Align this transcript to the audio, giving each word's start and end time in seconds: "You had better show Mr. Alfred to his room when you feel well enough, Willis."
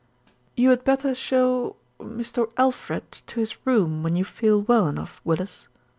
"You 0.57 0.71
had 0.71 0.83
better 0.83 1.13
show 1.13 1.75
Mr. 1.99 2.51
Alfred 2.57 3.11
to 3.11 3.39
his 3.39 3.55
room 3.67 4.01
when 4.01 4.15
you 4.15 4.25
feel 4.25 4.63
well 4.63 4.87
enough, 4.87 5.21
Willis." 5.23 5.67